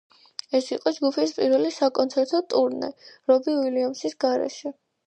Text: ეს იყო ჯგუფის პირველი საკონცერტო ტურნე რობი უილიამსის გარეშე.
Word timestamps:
ეს 0.59 0.69
იყო 0.75 0.93
ჯგუფის 0.95 1.35
პირველი 1.41 1.73
საკონცერტო 1.77 2.43
ტურნე 2.55 2.93
რობი 3.35 3.57
უილიამსის 3.61 4.23
გარეშე. 4.27 4.79